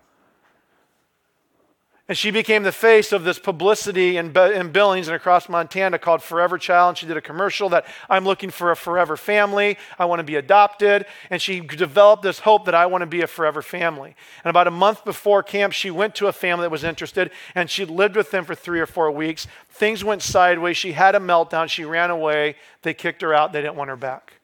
[2.08, 6.20] And she became the face of this publicity in, in Billings and across Montana called
[6.20, 6.88] Forever Child.
[6.90, 9.78] And she did a commercial that I'm looking for a forever family.
[10.00, 11.06] I want to be adopted.
[11.30, 14.16] And she developed this hope that I want to be a forever family.
[14.42, 17.70] And about a month before camp, she went to a family that was interested and
[17.70, 19.46] she lived with them for three or four weeks.
[19.70, 20.76] Things went sideways.
[20.76, 21.68] She had a meltdown.
[21.68, 22.56] She ran away.
[22.82, 23.52] They kicked her out.
[23.52, 24.40] They didn't want her back.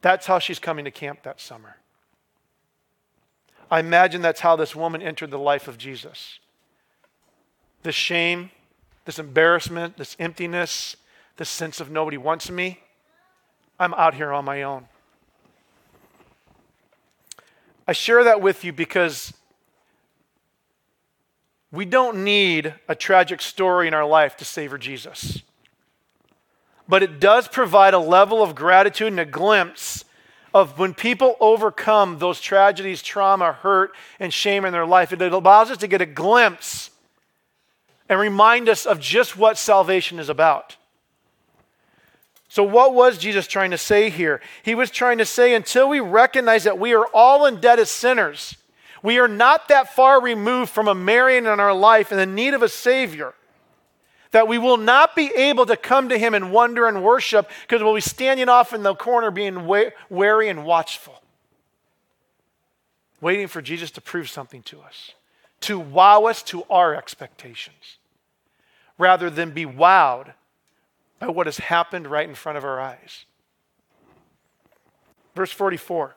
[0.00, 1.77] That's how she's coming to camp that summer.
[3.70, 6.38] I imagine that's how this woman entered the life of Jesus.
[7.82, 8.50] This shame,
[9.04, 10.96] this embarrassment, this emptiness,
[11.36, 12.80] this sense of nobody wants me.
[13.78, 14.88] I'm out here on my own.
[17.86, 19.32] I share that with you because
[21.70, 25.42] we don't need a tragic story in our life to savor Jesus.
[26.88, 30.04] But it does provide a level of gratitude and a glimpse
[30.54, 35.70] of when people overcome those tragedies, trauma, hurt, and shame in their life, it allows
[35.70, 36.90] us to get a glimpse
[38.08, 40.76] and remind us of just what salvation is about.
[42.48, 44.40] So, what was Jesus trying to say here?
[44.62, 47.90] He was trying to say until we recognize that we are all in debt as
[47.90, 48.56] sinners,
[49.02, 52.54] we are not that far removed from a Marion in our life and the need
[52.54, 53.34] of a Savior
[54.30, 57.82] that we will not be able to come to him and wonder and worship because
[57.82, 59.66] we'll be standing off in the corner being
[60.10, 61.22] wary and watchful,
[63.20, 65.12] waiting for Jesus to prove something to us,
[65.60, 67.98] to wow us to our expectations,
[68.98, 70.34] rather than be wowed
[71.18, 73.24] by what has happened right in front of our eyes.
[75.34, 76.14] Verse 44.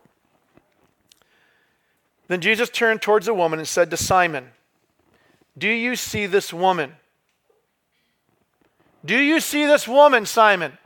[2.27, 4.51] Then Jesus turned towards the woman and said to Simon,
[5.57, 6.93] Do you see this woman?
[9.03, 10.77] Do you see this woman, Simon?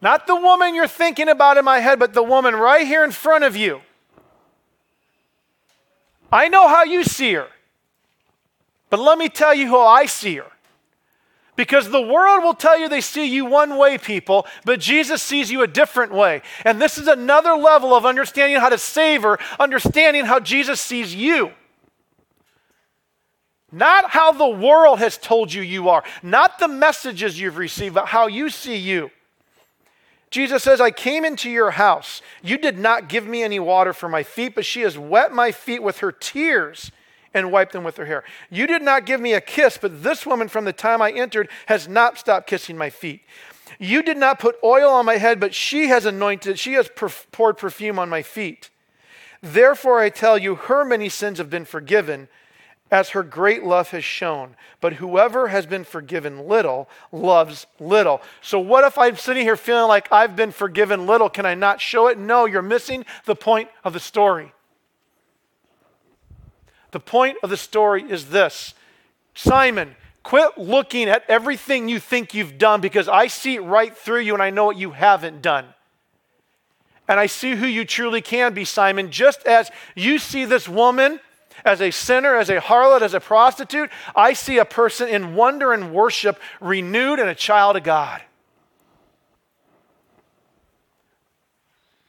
[0.00, 3.10] Not the woman you're thinking about in my head, but the woman right here in
[3.10, 3.80] front of you.
[6.30, 7.48] I know how you see her,
[8.90, 10.50] but let me tell you how I see her.
[11.56, 15.50] Because the world will tell you they see you one way, people, but Jesus sees
[15.50, 16.42] you a different way.
[16.64, 21.52] And this is another level of understanding how to savor, understanding how Jesus sees you.
[23.72, 28.06] Not how the world has told you you are, not the messages you've received, but
[28.06, 29.10] how you see you.
[30.30, 32.20] Jesus says, I came into your house.
[32.42, 35.52] You did not give me any water for my feet, but she has wet my
[35.52, 36.90] feet with her tears
[37.32, 38.24] and wiped them with her hair.
[38.50, 41.48] You did not give me a kiss, but this woman from the time I entered
[41.66, 43.22] has not stopped kissing my feet.
[43.78, 47.58] You did not put oil on my head, but she has anointed, she has poured
[47.58, 48.70] perfume on my feet.
[49.42, 52.28] Therefore, I tell you, her many sins have been forgiven
[52.90, 54.56] as her great love has shown.
[54.80, 58.22] But whoever has been forgiven little loves little.
[58.40, 61.28] So, what if I'm sitting here feeling like I've been forgiven little?
[61.28, 62.18] Can I not show it?
[62.18, 64.52] No, you're missing the point of the story.
[66.92, 68.74] The point of the story is this
[69.34, 74.34] Simon, quit looking at everything you think you've done because I see right through you
[74.34, 75.66] and I know what you haven't done.
[77.08, 81.20] And I see who you truly can be, Simon, just as you see this woman
[81.64, 85.72] as a sinner, as a harlot, as a prostitute, I see a person in wonder
[85.72, 88.22] and worship, renewed and a child of God.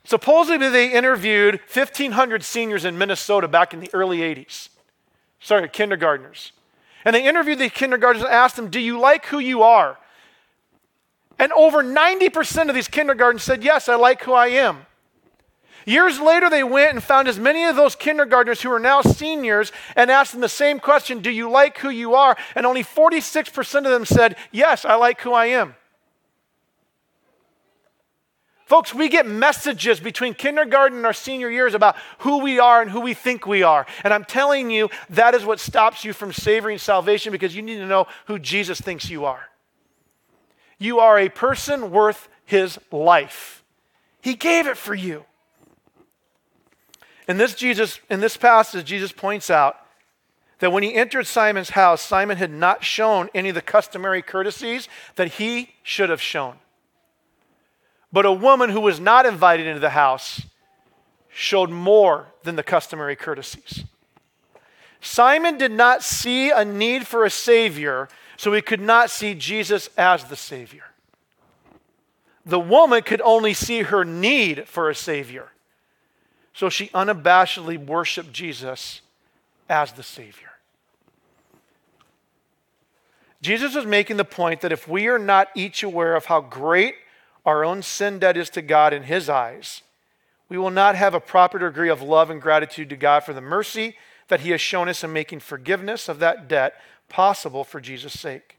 [0.04, 4.70] Supposedly, they interviewed 1,500 seniors in Minnesota back in the early 80s.
[5.40, 6.54] Sorry, kindergartners.
[7.04, 9.98] And they interviewed the kindergartners and asked them, Do you like who you are?
[11.38, 14.86] And over 90% of these kindergartens said, Yes, I like who I am.
[15.88, 19.72] Years later, they went and found as many of those kindergartners who are now seniors
[19.96, 22.36] and asked them the same question Do you like who you are?
[22.56, 25.76] And only 46% of them said, Yes, I like who I am.
[28.66, 32.92] Folks, we get messages between kindergarten and our senior years about who we are and
[32.92, 33.86] who we think we are.
[34.04, 37.78] And I'm telling you, that is what stops you from savoring salvation because you need
[37.78, 39.40] to know who Jesus thinks you are.
[40.80, 43.64] You are a person worth his life,
[44.20, 45.24] he gave it for you.
[47.28, 49.78] In this Jesus, in this passage, Jesus points out
[50.60, 54.88] that when he entered Simon's house, Simon had not shown any of the customary courtesies
[55.16, 56.56] that he should have shown.
[58.12, 60.44] But a woman who was not invited into the house
[61.30, 63.84] showed more than the customary courtesies.
[65.02, 69.90] Simon did not see a need for a Savior, so he could not see Jesus
[69.98, 70.86] as the Savior.
[72.46, 75.52] The woman could only see her need for a Savior.
[76.58, 79.02] So she unabashedly worshiped Jesus
[79.70, 80.54] as the Savior.
[83.44, 86.96] Jesus was making the point that if we are not each aware of how great
[87.46, 89.84] our own sin debt is to God in His eyes,
[90.50, 93.40] we will not have a proper degree of love and gratitude to God for the
[93.40, 93.96] mercy
[94.28, 96.74] that He has shown us in making forgiveness of that debt
[97.08, 98.58] possible for Jesus' sake.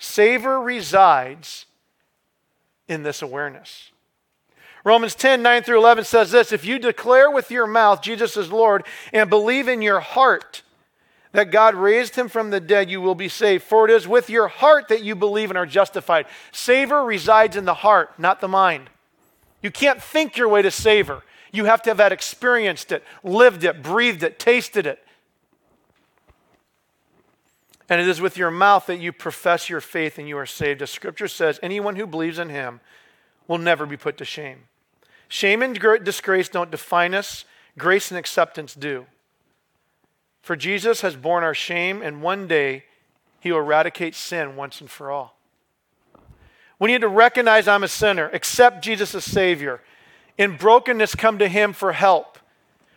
[0.00, 1.66] Savor resides
[2.88, 3.92] in this awareness.
[4.84, 8.50] Romans 10, 9 through 11 says this If you declare with your mouth Jesus is
[8.50, 10.62] Lord and believe in your heart
[11.32, 13.62] that God raised him from the dead, you will be saved.
[13.62, 16.26] For it is with your heart that you believe and are justified.
[16.50, 18.90] Savor resides in the heart, not the mind.
[19.62, 21.22] You can't think your way to savor.
[21.52, 25.04] You have to have that experienced it, lived it, breathed it, tasted it.
[27.88, 30.80] And it is with your mouth that you profess your faith and you are saved.
[30.80, 32.80] As scripture says, anyone who believes in him
[33.48, 34.69] will never be put to shame.
[35.30, 37.44] Shame and disgrace don't define us,
[37.78, 39.06] grace and acceptance do.
[40.42, 42.84] For Jesus has borne our shame, and one day
[43.38, 45.36] he will eradicate sin once and for all.
[46.80, 49.80] We need to recognize I'm a sinner, accept Jesus as Savior.
[50.36, 52.36] In brokenness, come to him for help.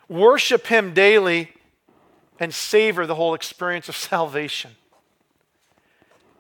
[0.10, 1.54] Worship him daily
[2.40, 4.72] and savor the whole experience of salvation.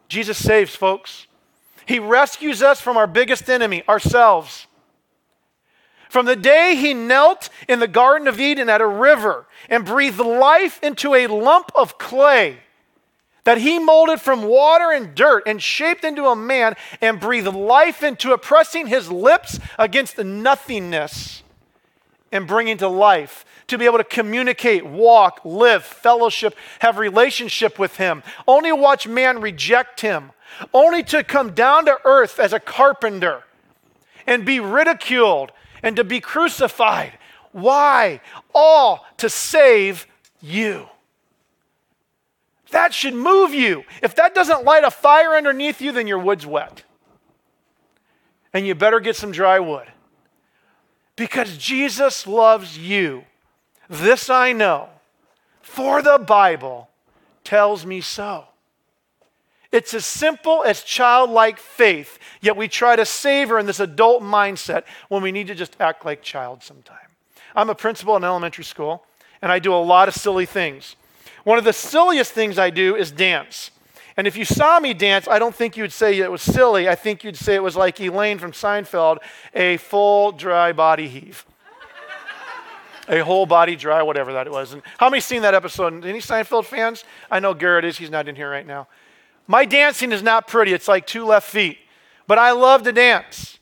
[0.08, 1.27] Jesus saves, folks.
[1.86, 4.65] He rescues us from our biggest enemy, ourselves.
[6.13, 10.19] From the day he knelt in the Garden of Eden at a river and breathed
[10.19, 12.60] life into a lump of clay
[13.45, 18.04] that he molded from water and dirt and shaped into a man and breathed life
[18.04, 21.41] into it, pressing his lips against the nothingness
[22.32, 27.98] and bringing to life to be able to communicate, walk, live, fellowship, have relationship with
[27.98, 28.21] him.
[28.48, 30.29] Only watch man reject him
[30.75, 33.42] only to come down to earth as a carpenter
[34.27, 35.52] and be ridiculed
[35.84, 37.19] and to be crucified.
[37.52, 38.21] Why?
[38.56, 40.08] All to save
[40.42, 40.88] you.
[42.71, 43.84] That should move you.
[44.02, 46.84] If that doesn't light a fire underneath you, then your wood's wet.
[48.52, 49.88] And you better get some dry wood.
[51.15, 53.25] Because Jesus loves you.
[53.88, 54.90] This I know,
[55.62, 56.90] for the Bible
[57.44, 58.46] tells me so.
[59.74, 64.84] It's as simple as childlike faith, yet we try to savor in this adult mindset
[65.10, 67.10] when we need to just act like child sometime.
[67.56, 69.04] I'm a principal in elementary school,
[69.42, 70.96] and I do a lot of silly things.
[71.44, 73.71] One of the silliest things I do is dance.
[74.15, 76.88] And if you saw me dance, I don't think you'd say it was silly.
[76.88, 79.17] I think you'd say it was like Elaine from Seinfeld,
[79.56, 81.48] a full dry body heave.
[83.08, 84.74] a whole body dry, whatever that was.
[84.74, 86.06] And how many seen that episode?
[86.06, 87.04] Any Seinfeld fans?
[87.32, 87.98] I know Garrett is.
[87.98, 88.88] He's not in here right now.
[89.48, 90.73] My dancing is not pretty.
[90.73, 91.77] It's like two left feet.
[92.27, 93.60] But I love to dance.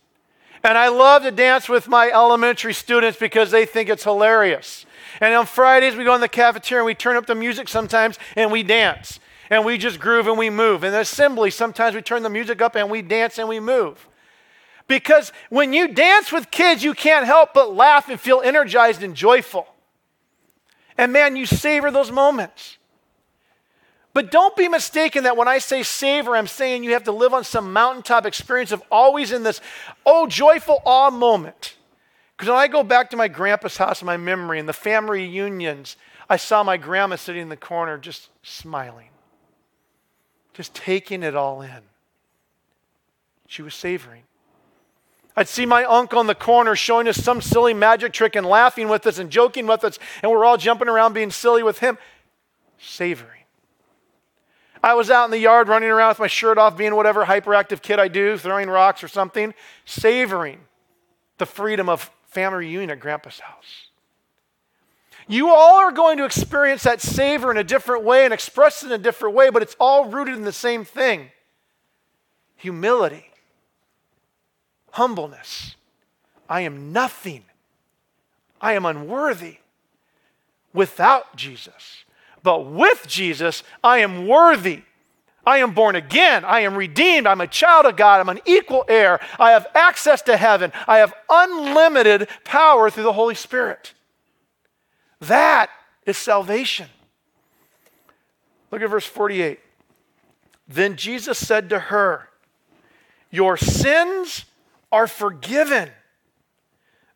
[0.64, 4.86] And I love to dance with my elementary students because they think it's hilarious.
[5.20, 8.20] And on Fridays, we go in the cafeteria and we turn up the music sometimes
[8.36, 9.20] and we dance.
[9.50, 10.84] And we just groove and we move.
[10.84, 14.08] In the assembly, sometimes we turn the music up and we dance and we move.
[14.88, 19.16] Because when you dance with kids, you can't help but laugh and feel energized and
[19.16, 19.68] joyful.
[20.98, 22.78] And man, you savor those moments.
[24.14, 27.34] But don't be mistaken that when I say savor, I'm saying you have to live
[27.34, 29.62] on some mountaintop experience of always in this,
[30.06, 31.76] oh, joyful awe moment.
[32.36, 35.22] Because when I go back to my grandpa's house in my memory and the family
[35.22, 35.96] reunions,
[36.30, 39.10] I saw my grandma sitting in the corner just smiling,
[40.54, 41.82] just taking it all in.
[43.48, 44.24] She was savoring.
[45.36, 48.90] I'd see my uncle in the corner showing us some silly magic trick and laughing
[48.90, 51.98] with us and joking with us, and we're all jumping around being silly with him.
[52.78, 53.41] Savoring.
[54.84, 57.82] I was out in the yard running around with my shirt off, being whatever hyperactive
[57.82, 59.54] kid I do, throwing rocks or something,
[59.86, 60.60] savoring
[61.38, 63.88] the freedom of family reunion at Grandpa's house.
[65.28, 68.88] You all are going to experience that savor in a different way and express it
[68.88, 71.32] in a different way, but it's all rooted in the same thing
[72.56, 73.32] humility,
[74.92, 75.76] humbleness.
[76.50, 77.46] I am nothing,
[78.60, 79.58] I am unworthy
[80.74, 82.04] without Jesus.
[82.44, 84.84] But with Jesus, I am worthy.
[85.46, 86.46] I am born again.
[86.46, 87.28] I am redeemed.
[87.28, 88.20] I'm a child of God.
[88.20, 89.20] I'm an equal heir.
[89.40, 90.72] I have access to heaven.
[90.88, 93.94] I have unlimited power through the Holy Spirit.
[95.20, 95.70] That
[96.06, 96.88] is salvation.
[98.72, 99.60] Look at verse 48.
[100.68, 102.30] Then Jesus said to her,
[103.30, 104.46] Your sins
[104.92, 105.90] are forgiven.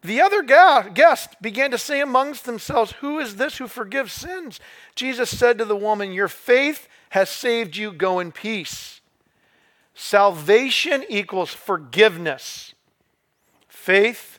[0.06, 4.60] The other guests began to say amongst themselves, Who is this who forgives sins?
[4.94, 7.92] Jesus said to the woman, Your faith has saved you.
[7.92, 9.02] Go in peace.
[9.96, 12.76] Salvation equals forgiveness,
[13.68, 14.38] faith,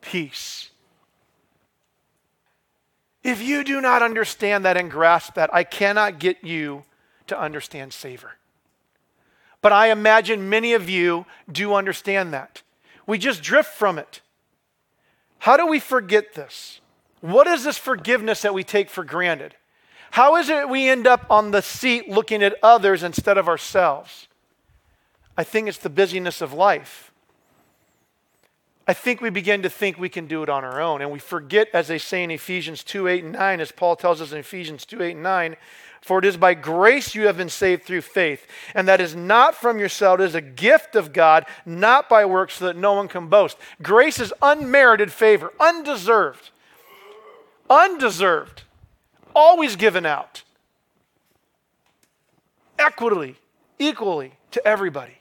[0.00, 0.70] peace.
[3.22, 6.82] If you do not understand that and grasp that, I cannot get you
[7.28, 8.32] to understand savor.
[9.60, 12.62] But I imagine many of you do understand that.
[13.06, 14.21] We just drift from it.
[15.42, 16.80] How do we forget this?
[17.20, 19.56] What is this forgiveness that we take for granted?
[20.12, 24.28] How is it we end up on the seat looking at others instead of ourselves?
[25.36, 27.10] I think it's the busyness of life.
[28.86, 31.02] I think we begin to think we can do it on our own.
[31.02, 34.20] And we forget, as they say in Ephesians 2 8 and 9, as Paul tells
[34.20, 35.56] us in Ephesians 2 8 and 9,
[36.02, 38.46] for it is by grace you have been saved through faith.
[38.74, 42.54] And that is not from yourself, it is a gift of God, not by works,
[42.54, 43.56] so that no one can boast.
[43.80, 46.50] Grace is unmerited favor, undeserved.
[47.70, 48.64] Undeserved.
[49.34, 50.42] Always given out.
[52.78, 53.36] Equitably,
[53.78, 55.18] equally to everybody.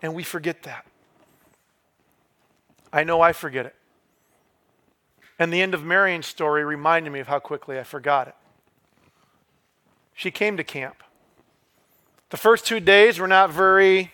[0.00, 0.86] And we forget that.
[2.90, 3.74] I know I forget it.
[5.38, 8.34] And the end of Marion's story reminded me of how quickly I forgot it
[10.16, 11.04] she came to camp.
[12.30, 14.12] The first two days were not very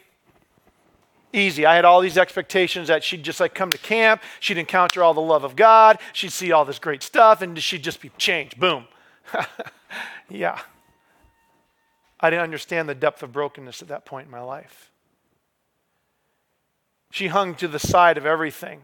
[1.32, 1.64] easy.
[1.64, 5.14] I had all these expectations that she'd just like come to camp, she'd encounter all
[5.14, 8.60] the love of God, she'd see all this great stuff, and she'd just be changed.
[8.60, 8.86] Boom.
[10.28, 10.58] yeah.
[12.20, 14.90] I didn't understand the depth of brokenness at that point in my life.
[17.10, 18.82] She hung to the side of everything.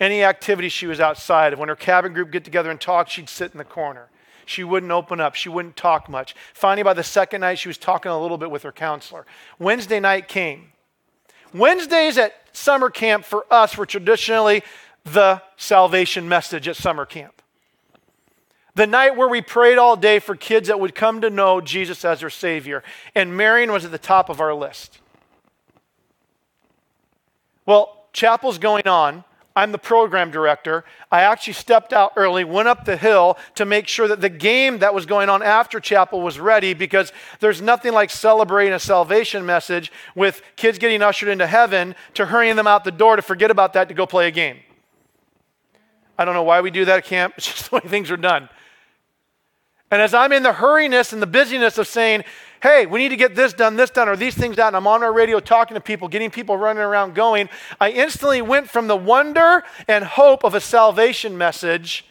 [0.00, 1.58] Any activity she was outside of.
[1.58, 4.08] When her cabin group get together and talk, she'd sit in the corner.
[4.46, 5.34] She wouldn't open up.
[5.34, 6.34] She wouldn't talk much.
[6.52, 9.26] Finally, by the second night, she was talking a little bit with her counselor.
[9.58, 10.72] Wednesday night came.
[11.52, 14.62] Wednesdays at summer camp for us were traditionally
[15.04, 17.42] the salvation message at summer camp.
[18.74, 22.04] The night where we prayed all day for kids that would come to know Jesus
[22.04, 22.82] as their Savior.
[23.14, 24.98] And Marion was at the top of our list.
[27.66, 29.24] Well, chapel's going on.
[29.56, 30.84] I'm the program director.
[31.12, 34.80] I actually stepped out early, went up the hill to make sure that the game
[34.80, 39.46] that was going on after chapel was ready because there's nothing like celebrating a salvation
[39.46, 43.50] message with kids getting ushered into heaven to hurrying them out the door to forget
[43.50, 44.58] about that to go play a game.
[46.18, 47.34] I don't know why we do that at camp.
[47.38, 48.48] It's just the way things are done.
[49.90, 52.24] And as I'm in the hurriness and the busyness of saying,
[52.64, 54.74] hey, we need to get this done, this done, or these things done.
[54.74, 58.70] I'm on our radio talking to people, getting people running around going, I instantly went
[58.70, 62.06] from the wonder and hope of a salvation message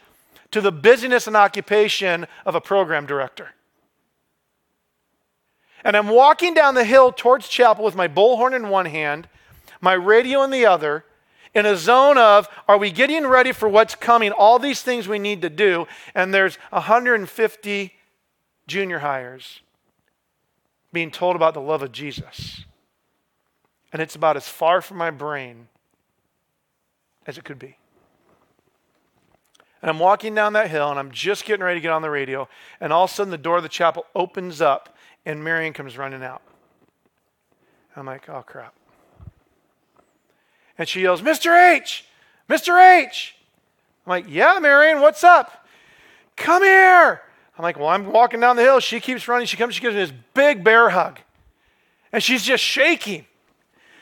[0.51, 3.55] to the busyness and occupation of a program director.
[5.83, 9.27] And I'm walking down the hill towards chapel with my bullhorn in one hand,
[9.81, 11.03] my radio in the other,
[11.55, 14.31] in a zone of are we getting ready for what's coming?
[14.31, 15.87] All these things we need to do.
[16.13, 17.93] And there's 150
[18.67, 19.62] junior hires
[20.93, 22.63] being told about the love of Jesus.
[23.91, 25.67] And it's about as far from my brain
[27.27, 27.77] as it could be.
[29.81, 32.09] And I'm walking down that hill and I'm just getting ready to get on the
[32.09, 32.47] radio.
[32.79, 35.97] And all of a sudden, the door of the chapel opens up and Marion comes
[35.97, 36.41] running out.
[37.95, 38.73] I'm like, oh crap.
[40.77, 41.75] And she yells, Mr.
[41.75, 42.05] H,
[42.49, 43.03] Mr.
[43.03, 43.35] H.
[44.05, 45.67] I'm like, yeah, Marion, what's up?
[46.35, 47.21] Come here.
[47.57, 48.79] I'm like, well, I'm walking down the hill.
[48.79, 49.45] She keeps running.
[49.45, 51.19] She comes, she gives me this big bear hug.
[52.11, 53.25] And she's just shaking.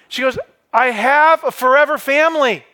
[0.07, 0.37] She goes,
[0.73, 2.65] I have a forever family.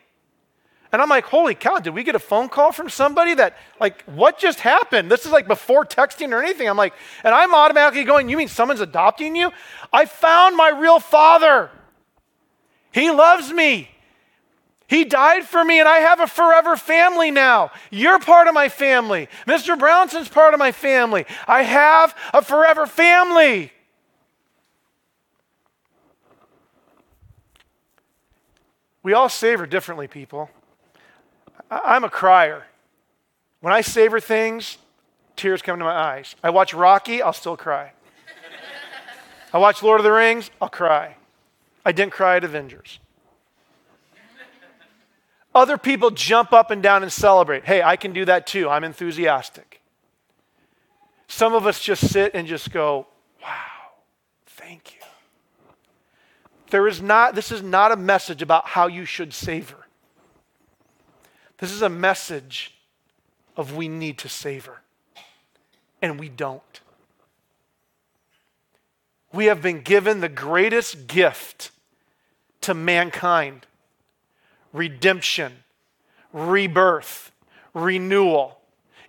[0.92, 4.04] And I'm like, holy cow, did we get a phone call from somebody that, like,
[4.04, 5.12] what just happened?
[5.12, 6.70] This is like before texting or anything.
[6.70, 9.52] I'm like, and I'm automatically going, you mean someone's adopting you?
[9.92, 11.70] I found my real father.
[12.92, 13.90] He loves me.
[14.88, 17.72] He died for me, and I have a forever family now.
[17.92, 19.28] You're part of my family.
[19.46, 19.78] Mr.
[19.78, 21.26] Brownson's part of my family.
[21.46, 23.74] I have a forever family.
[29.04, 30.50] We all savor differently, people.
[31.70, 32.66] I'm a crier.
[33.60, 34.78] When I savor things,
[35.36, 36.36] tears come to my eyes.
[36.42, 37.92] I watch Rocky, I'll still cry.
[39.54, 41.16] I watch Lord of the Rings, I'll cry.
[41.86, 43.00] I didn't cry at Avengers.
[45.58, 47.66] Other people jump up and down and celebrate.
[47.66, 48.70] Hey, I can do that too.
[48.70, 49.82] I'm enthusiastic.
[51.28, 53.08] Some of us just sit and just go,
[53.42, 53.48] wow,
[54.46, 55.02] thank you.
[56.70, 59.88] There is not, this is not a message about how you should savor.
[61.58, 62.76] This is a message
[63.56, 64.82] of we need to savor,
[66.04, 66.82] and we don't.
[69.34, 71.72] We have been given the greatest gift
[72.62, 73.66] to mankind
[74.78, 75.64] redemption,
[76.32, 77.32] rebirth,
[77.74, 78.60] renewal,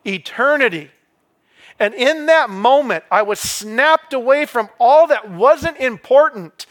[0.04, 0.90] eternity.
[1.78, 6.66] And in that moment, I was snapped away from all that wasn't important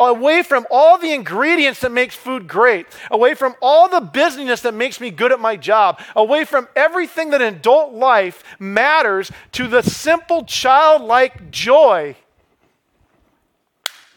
[0.00, 4.72] away from all the ingredients that makes food great, away from all the busyness that
[4.72, 9.68] makes me good at my job, away from everything that in adult life matters to
[9.68, 12.16] the simple childlike joy.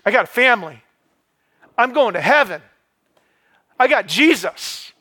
[0.05, 0.81] I got a family.
[1.77, 2.61] I'm going to heaven.
[3.83, 4.93] I got Jesus.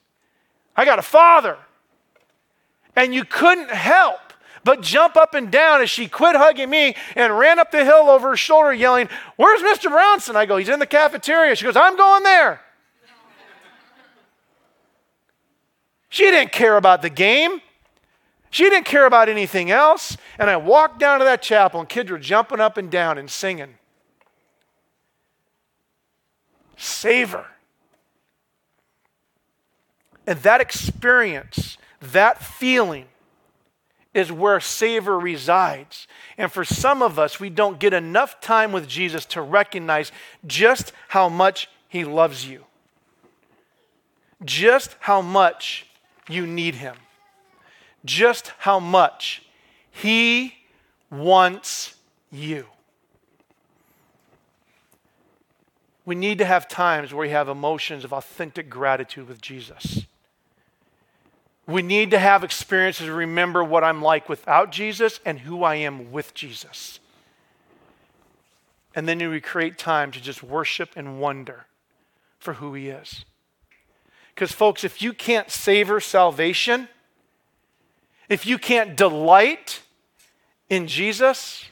[0.74, 1.56] I got a father.
[2.96, 4.18] And you couldn't help
[4.64, 8.10] but jump up and down as she quit hugging me and ran up the hill
[8.10, 9.88] over her shoulder yelling, Where's Mr.
[9.88, 10.34] Brownson?
[10.34, 11.54] I go, He's in the cafeteria.
[11.54, 12.60] She goes, I'm going there.
[16.08, 17.60] She didn't care about the game.
[18.50, 20.16] She didn't care about anything else.
[20.40, 23.30] And I walked down to that chapel, and kids were jumping up and down and
[23.30, 23.74] singing.
[26.76, 27.46] Savor.
[30.26, 33.06] And that experience, that feeling,
[34.14, 36.06] is where savor resides.
[36.36, 40.12] And for some of us, we don't get enough time with Jesus to recognize
[40.46, 42.64] just how much he loves you,
[44.44, 45.86] just how much
[46.28, 46.96] you need him,
[48.04, 49.42] just how much
[49.90, 50.54] he
[51.10, 51.94] wants
[52.30, 52.66] you.
[56.04, 60.06] We need to have times where we have emotions of authentic gratitude with Jesus.
[61.66, 65.76] We need to have experiences to remember what I'm like without Jesus and who I
[65.76, 66.98] am with Jesus.
[68.94, 71.66] And then we create time to just worship and wonder
[72.38, 73.24] for who He is.
[74.34, 76.88] Because, folks, if you can't savor salvation,
[78.28, 79.82] if you can't delight
[80.68, 81.66] in Jesus,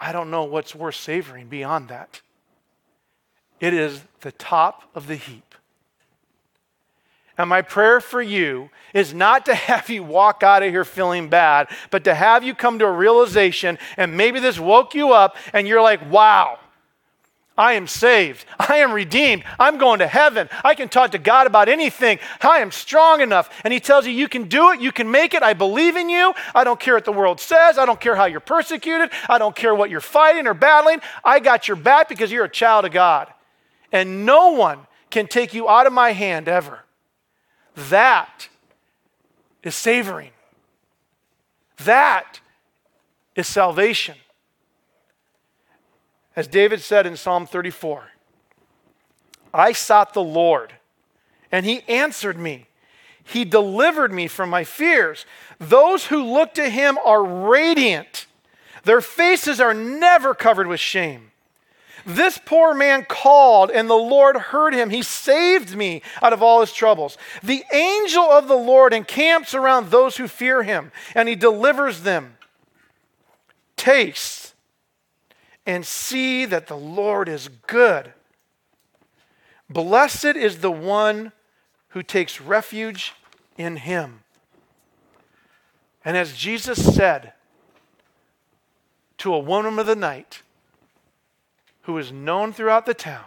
[0.00, 2.22] I don't know what's worth savoring beyond that.
[3.60, 5.53] It is the top of the heap.
[7.36, 11.28] And my prayer for you is not to have you walk out of here feeling
[11.28, 15.36] bad, but to have you come to a realization, and maybe this woke you up,
[15.52, 16.58] and you're like, wow,
[17.56, 18.44] I am saved.
[18.58, 19.44] I am redeemed.
[19.60, 20.48] I'm going to heaven.
[20.64, 22.18] I can talk to God about anything.
[22.40, 23.48] I am strong enough.
[23.62, 24.80] And He tells you, you can do it.
[24.80, 25.42] You can make it.
[25.42, 26.34] I believe in you.
[26.52, 27.78] I don't care what the world says.
[27.78, 29.10] I don't care how you're persecuted.
[29.28, 31.00] I don't care what you're fighting or battling.
[31.24, 33.32] I got your back because you're a child of God.
[33.92, 34.80] And no one
[35.10, 36.83] can take you out of my hand ever.
[37.74, 38.48] That
[39.62, 40.30] is savoring.
[41.78, 42.40] That
[43.34, 44.16] is salvation.
[46.36, 48.10] As David said in Psalm 34,
[49.52, 50.74] I sought the Lord,
[51.52, 52.66] and he answered me.
[53.22, 55.24] He delivered me from my fears.
[55.58, 58.26] Those who look to him are radiant.
[58.82, 61.30] Their faces are never covered with shame.
[62.06, 64.90] This poor man called, and the Lord heard him.
[64.90, 67.16] He saved me out of all his troubles.
[67.42, 72.36] The angel of the Lord encamps around those who fear him, and he delivers them.
[73.76, 74.54] Taste
[75.66, 78.12] and see that the Lord is good.
[79.70, 81.32] Blessed is the one
[81.88, 83.14] who takes refuge
[83.56, 84.20] in him.
[86.04, 87.32] And as Jesus said
[89.18, 90.42] to a woman of the night,
[91.84, 93.24] who is known throughout the town,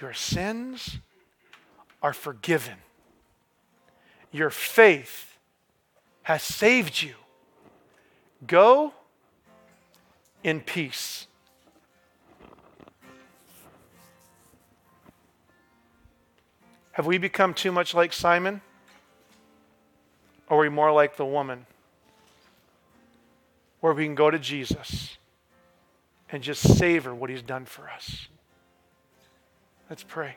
[0.00, 0.98] your sins
[2.02, 2.76] are forgiven.
[4.30, 5.36] Your faith
[6.22, 7.14] has saved you.
[8.46, 8.92] Go
[10.44, 11.26] in peace.
[16.92, 18.60] Have we become too much like Simon?
[20.48, 21.66] Or are we more like the woman?
[23.80, 25.15] Where we can go to Jesus
[26.30, 28.28] and just savor what he's done for us.
[29.88, 30.36] Let's pray.